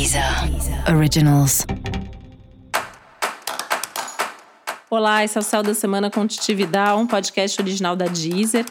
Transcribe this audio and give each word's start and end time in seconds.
Deezer 0.00 0.24
Originals. 0.96 1.66
Olá, 4.88 5.22
esse 5.22 5.36
é 5.36 5.40
o 5.42 5.44
Céu 5.44 5.62
da 5.62 5.74
Semana 5.74 6.10
com 6.10 6.26
Titividade, 6.26 6.98
um 6.98 7.06
podcast 7.06 7.60
original 7.60 7.94
da 7.94 8.06
Deezer. 8.06 8.64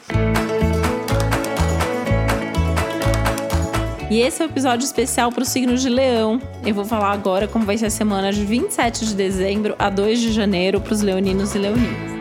E 4.10 4.20
esse 4.20 4.42
é 4.42 4.46
o 4.46 4.47
um 4.47 4.52
episódio 4.52 4.84
especial 4.84 5.31
para 5.31 5.44
o 5.44 5.46
signo 5.46 5.78
de 5.78 5.88
Leão. 5.88 6.42
Eu 6.65 6.74
vou 6.74 6.84
falar 6.84 7.12
agora 7.12 7.48
como 7.48 7.64
vai 7.64 7.78
ser 7.78 7.86
a 7.86 7.92
semana 7.92 8.34
de 8.34 8.44
27 8.44 9.06
de 9.06 9.14
dezembro 9.14 9.76
a 9.78 9.92
2 9.92 10.20
de 10.20 10.32
janeiro 10.32 10.82
para 10.82 10.94
os 10.94 11.02
leoninos 11.04 11.54
e 11.54 11.60
leoninas. 11.60 12.12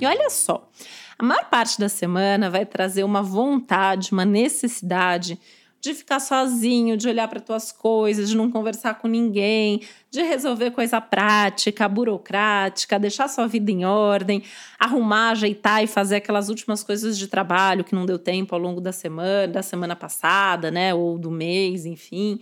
E 0.00 0.06
olha 0.06 0.28
só, 0.28 0.68
a 1.16 1.22
maior 1.22 1.44
parte 1.44 1.78
da 1.78 1.88
semana 1.88 2.50
vai 2.50 2.66
trazer 2.66 3.04
uma 3.04 3.22
vontade, 3.22 4.10
uma 4.10 4.24
necessidade 4.24 5.38
de 5.82 5.94
ficar 5.94 6.20
sozinho, 6.20 6.96
de 6.96 7.08
olhar 7.08 7.26
para 7.26 7.40
tuas 7.40 7.72
coisas, 7.72 8.28
de 8.28 8.36
não 8.36 8.48
conversar 8.48 9.00
com 9.00 9.08
ninguém, 9.08 9.80
de 10.12 10.22
resolver 10.22 10.70
coisa 10.70 11.00
prática, 11.00 11.88
burocrática, 11.88 13.00
deixar 13.00 13.26
sua 13.26 13.48
vida 13.48 13.68
em 13.72 13.84
ordem, 13.84 14.44
arrumar, 14.78 15.30
ajeitar 15.30 15.82
e 15.82 15.88
fazer 15.88 16.16
aquelas 16.16 16.48
últimas 16.48 16.84
coisas 16.84 17.18
de 17.18 17.26
trabalho 17.26 17.82
que 17.82 17.96
não 17.96 18.06
deu 18.06 18.16
tempo 18.16 18.54
ao 18.54 18.60
longo 18.60 18.80
da 18.80 18.92
semana, 18.92 19.48
da 19.48 19.62
semana 19.62 19.96
passada, 19.96 20.70
né, 20.70 20.94
ou 20.94 21.18
do 21.18 21.32
mês, 21.32 21.84
enfim. 21.84 22.38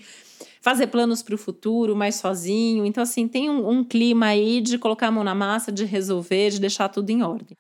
Fazer 0.61 0.89
planos 0.89 1.23
para 1.23 1.35
o 1.35 1.39
futuro, 1.39 1.97
mais 1.97 2.17
sozinho. 2.17 2.85
Então, 2.85 3.03
assim, 3.03 3.27
tem 3.27 3.49
um, 3.49 3.67
um 3.71 3.83
clima 3.83 4.27
aí 4.27 4.61
de 4.61 4.77
colocar 4.77 5.07
a 5.07 5.11
mão 5.11 5.25
na 5.25 5.35
massa, 5.35 5.73
de 5.73 5.87
resolver, 5.87 6.51
de 6.51 6.61
deixar 6.61 6.91
tudo 6.91 7.09
em 7.09 7.23
ordem. 7.23 7.57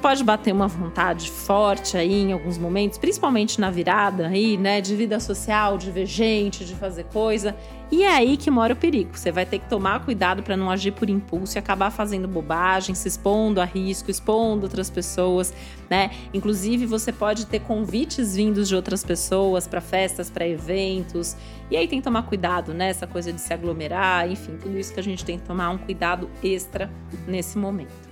Pode 0.00 0.24
bater 0.24 0.52
uma 0.52 0.66
vontade 0.66 1.30
forte 1.30 1.96
aí 1.96 2.22
em 2.22 2.32
alguns 2.32 2.58
momentos, 2.58 2.98
principalmente 2.98 3.60
na 3.60 3.70
virada 3.70 4.26
aí, 4.26 4.56
né, 4.56 4.80
de 4.80 4.96
vida 4.96 5.20
social, 5.20 5.76
de 5.78 5.90
ver 5.90 6.06
gente, 6.06 6.64
de 6.64 6.74
fazer 6.74 7.04
coisa. 7.04 7.54
E 7.92 8.04
é 8.04 8.08
aí 8.08 8.36
que 8.36 8.50
mora 8.50 8.72
o 8.72 8.76
perigo. 8.76 9.18
Você 9.18 9.32
vai 9.32 9.44
ter 9.44 9.58
que 9.58 9.68
tomar 9.68 10.04
cuidado 10.04 10.42
para 10.42 10.56
não 10.56 10.70
agir 10.70 10.92
por 10.92 11.10
impulso 11.10 11.56
e 11.56 11.58
acabar 11.58 11.90
fazendo 11.90 12.26
bobagem, 12.28 12.94
se 12.94 13.08
expondo 13.08 13.60
a 13.60 13.64
risco, 13.64 14.10
expondo 14.10 14.62
outras 14.62 14.88
pessoas, 14.88 15.52
né? 15.88 16.10
Inclusive, 16.32 16.86
você 16.86 17.12
pode 17.12 17.46
ter 17.46 17.60
convites 17.60 18.36
vindos 18.36 18.68
de 18.68 18.76
outras 18.76 19.02
pessoas 19.02 19.66
para 19.66 19.80
festas, 19.80 20.30
para 20.30 20.46
eventos. 20.46 21.36
E 21.70 21.76
aí 21.76 21.88
tem 21.88 21.98
que 21.98 22.04
tomar 22.04 22.22
cuidado, 22.22 22.72
né? 22.72 22.90
Essa 22.90 23.06
coisa 23.06 23.32
de 23.32 23.40
se 23.40 23.52
aglomerar, 23.52 24.30
enfim, 24.30 24.56
tudo 24.56 24.78
isso 24.78 24.94
que 24.94 25.00
a 25.00 25.04
gente 25.04 25.24
tem 25.24 25.38
que 25.38 25.44
tomar 25.44 25.70
um 25.70 25.78
cuidado 25.78 26.30
extra 26.42 26.88
nesse 27.26 27.58
momento. 27.58 28.09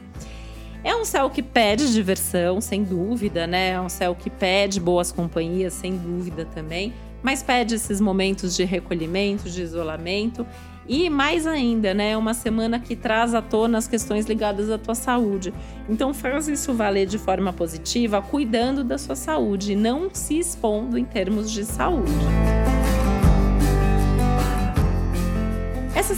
É 0.84 0.94
um 0.94 1.04
céu 1.04 1.28
que 1.28 1.42
pede 1.42 1.92
diversão, 1.92 2.60
sem 2.60 2.84
dúvida, 2.84 3.46
né? 3.46 3.70
É 3.70 3.80
um 3.80 3.88
céu 3.88 4.14
que 4.14 4.30
pede 4.30 4.80
boas 4.80 5.10
companhias, 5.10 5.72
sem 5.72 5.96
dúvida 5.96 6.44
também, 6.44 6.94
mas 7.22 7.42
pede 7.42 7.74
esses 7.74 8.00
momentos 8.00 8.56
de 8.56 8.64
recolhimento, 8.64 9.50
de 9.50 9.62
isolamento 9.62 10.46
e 10.88 11.10
mais 11.10 11.46
ainda, 11.46 11.92
né, 11.92 12.16
uma 12.16 12.32
semana 12.32 12.80
que 12.80 12.96
traz 12.96 13.34
à 13.34 13.42
tona 13.42 13.76
as 13.76 13.86
questões 13.86 14.24
ligadas 14.24 14.70
à 14.70 14.78
tua 14.78 14.94
saúde. 14.94 15.52
Então 15.86 16.14
faz 16.14 16.48
isso 16.48 16.72
valer 16.72 17.06
de 17.06 17.18
forma 17.18 17.52
positiva, 17.52 18.22
cuidando 18.22 18.82
da 18.82 18.96
sua 18.96 19.14
saúde, 19.14 19.76
não 19.76 20.08
se 20.10 20.38
expondo 20.38 20.96
em 20.96 21.04
termos 21.04 21.50
de 21.50 21.64
saúde. 21.64 22.10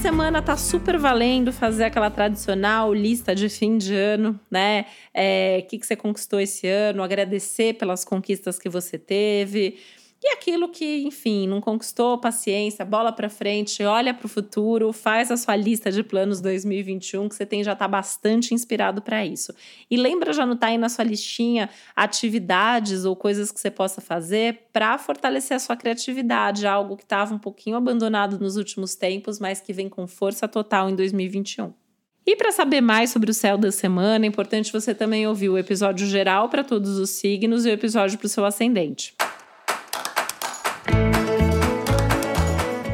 Semana 0.01 0.41
tá 0.41 0.57
super 0.57 0.97
valendo 0.97 1.53
fazer 1.53 1.85
aquela 1.85 2.11
tradicional 2.11 2.95
lista 2.95 3.35
de 3.35 3.51
fim 3.51 3.77
de 3.77 3.95
ano, 3.95 4.41
né? 4.51 4.83
O 4.83 4.85
é, 5.13 5.67
que, 5.69 5.79
que 5.79 5.87
você 5.87 5.95
conquistou 5.95 6.41
esse 6.41 6.67
ano, 6.67 7.03
agradecer 7.03 7.75
pelas 7.75 8.03
conquistas 8.03 8.59
que 8.59 8.67
você 8.67 8.97
teve. 8.97 9.79
E 10.23 10.35
aquilo 10.35 10.69
que, 10.69 11.03
enfim, 11.03 11.49
não 11.49 11.63
conquistou, 11.63 12.19
paciência, 12.19 12.85
bola 12.85 13.11
para 13.11 13.31
frente, 13.31 13.83
olha 13.83 14.13
para 14.13 14.27
o 14.27 14.29
futuro, 14.29 14.93
faz 14.93 15.31
a 15.31 15.37
sua 15.37 15.57
lista 15.57 15.91
de 15.91 16.03
planos 16.03 16.43
2021 16.43 17.27
que 17.27 17.35
você 17.35 17.47
tem 17.47 17.65
já 17.65 17.75
tá 17.75 17.89
bastante 17.89 18.53
inspirado 18.53 19.01
para 19.01 19.25
isso. 19.25 19.55
E 19.91 19.97
lembra 19.97 20.35
de 20.35 20.41
anotar 20.41 20.71
aí 20.71 20.77
na 20.77 20.91
sua 20.91 21.07
listinha 21.07 21.71
atividades 21.97 23.07
ou 23.07 23.17
coisas 23.17 23.51
que 23.51 23.59
você 23.59 23.71
possa 23.71 24.03
fazer 24.03 24.69
para 24.71 24.99
fortalecer 24.99 25.57
a 25.57 25.61
sua 25.61 25.75
criatividade, 25.75 26.67
algo 26.67 26.99
que 26.99 27.05
estava 27.05 27.35
um 27.35 27.39
pouquinho 27.39 27.77
abandonado 27.77 28.39
nos 28.39 28.59
últimos 28.59 28.95
tempos, 28.95 29.39
mas 29.39 29.63
que 29.63 29.73
vem 29.73 29.89
com 29.89 30.07
força 30.07 30.47
total 30.47 30.91
em 30.91 30.95
2021. 30.95 31.73
E 32.27 32.37
para 32.37 32.53
saber 32.53 32.83
mais 32.83 33.09
sobre 33.09 33.31
o 33.31 33.35
céu 33.35 33.57
da 33.57 33.73
semana, 33.73 34.27
é 34.27 34.29
importante 34.29 34.71
você 34.71 34.95
também 34.95 35.27
ouvir 35.27 35.49
o 35.49 35.57
episódio 35.57 36.07
geral 36.07 36.51
para 36.51 36.63
todos 36.63 36.99
os 36.99 37.09
signos 37.09 37.65
e 37.65 37.71
o 37.71 37.73
episódio 37.73 38.19
para 38.19 38.27
o 38.27 38.29
seu 38.29 38.45
ascendente. 38.45 39.15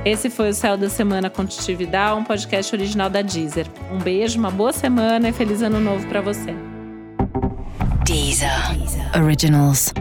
Esse 0.07 0.31
foi 0.31 0.51
o 0.51 0.55
Céu 0.55 0.77
da 0.77 0.89
Semana 0.89 1.29
com 1.29 1.45
um 2.15 2.23
podcast 2.23 2.73
original 2.77 3.11
da 3.11 3.23
Deezer. 3.23 3.67
Um 3.91 3.99
beijo, 3.99 4.39
uma 4.39 4.53
boa 4.53 4.73
semana 4.73 5.29
e 5.29 5.33
feliz 5.33 5.63
ano 5.63 5.81
novo 5.81 6.07
para 6.07 6.21
você. 6.21 6.55
Deezer. 8.05 8.49
Originals. 9.21 9.93